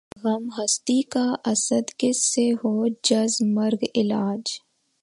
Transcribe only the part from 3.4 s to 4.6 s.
مرگ علاج